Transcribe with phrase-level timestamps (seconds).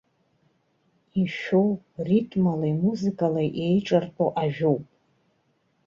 [1.21, 1.69] Ишәоу,
[2.07, 4.83] ритмалеи музыкалеи еиҿартәу ажәоуп.